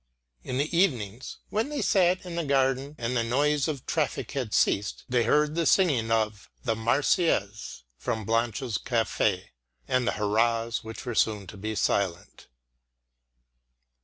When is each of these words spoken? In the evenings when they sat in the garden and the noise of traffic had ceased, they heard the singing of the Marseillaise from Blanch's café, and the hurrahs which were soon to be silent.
In 0.43 0.57
the 0.57 0.75
evenings 0.75 1.37
when 1.51 1.69
they 1.69 1.83
sat 1.83 2.25
in 2.25 2.35
the 2.35 2.43
garden 2.43 2.95
and 2.97 3.15
the 3.15 3.23
noise 3.23 3.67
of 3.67 3.85
traffic 3.85 4.31
had 4.31 4.51
ceased, 4.51 5.03
they 5.07 5.25
heard 5.25 5.53
the 5.53 5.67
singing 5.67 6.09
of 6.09 6.49
the 6.63 6.75
Marseillaise 6.75 7.83
from 7.99 8.25
Blanch's 8.25 8.79
café, 8.79 9.49
and 9.87 10.07
the 10.07 10.13
hurrahs 10.13 10.83
which 10.83 11.05
were 11.05 11.13
soon 11.13 11.45
to 11.45 11.55
be 11.55 11.75
silent. 11.75 12.47